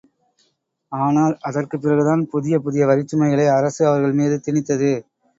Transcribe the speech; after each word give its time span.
ஆனால், 0.91 1.35
அதற்குப்பிறகுதான் 1.49 2.23
புதிய 2.31 2.55
புதிய 2.59 2.85
வரிச் 2.85 3.07
சுமைகளை 3.07 3.45
அரசு 3.49 3.81
அவர்கள் 3.87 4.17
மீது 4.21 4.37
திணித்தது. 4.47 4.91